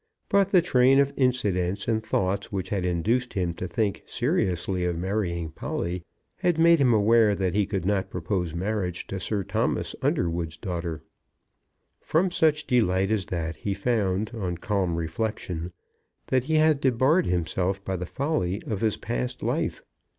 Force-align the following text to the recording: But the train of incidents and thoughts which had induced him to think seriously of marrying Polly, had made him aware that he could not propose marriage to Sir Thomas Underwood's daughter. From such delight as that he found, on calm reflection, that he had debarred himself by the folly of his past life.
But 0.29 0.49
the 0.49 0.63
train 0.63 0.97
of 0.97 1.13
incidents 1.15 1.87
and 1.87 2.03
thoughts 2.03 2.51
which 2.51 2.69
had 2.69 2.85
induced 2.85 3.33
him 3.35 3.53
to 3.53 3.67
think 3.67 4.01
seriously 4.07 4.83
of 4.83 4.97
marrying 4.97 5.51
Polly, 5.51 6.03
had 6.37 6.57
made 6.57 6.81
him 6.81 6.91
aware 6.91 7.35
that 7.35 7.53
he 7.53 7.67
could 7.67 7.85
not 7.85 8.09
propose 8.09 8.55
marriage 8.55 9.05
to 9.05 9.19
Sir 9.19 9.43
Thomas 9.43 9.93
Underwood's 10.01 10.57
daughter. 10.57 11.03
From 11.99 12.31
such 12.31 12.65
delight 12.65 13.11
as 13.11 13.27
that 13.27 13.57
he 13.57 13.75
found, 13.75 14.31
on 14.33 14.57
calm 14.57 14.95
reflection, 14.95 15.71
that 16.29 16.45
he 16.45 16.55
had 16.55 16.81
debarred 16.81 17.27
himself 17.27 17.85
by 17.85 17.95
the 17.95 18.07
folly 18.07 18.59
of 18.65 18.81
his 18.81 18.97
past 18.97 19.43
life. 19.43 19.83